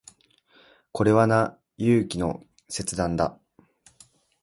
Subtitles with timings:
[0.91, 3.37] これはな、勇気の切断だ。